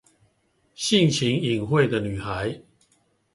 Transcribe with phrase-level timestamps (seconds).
[0.73, 2.59] 性情穎慧的女孩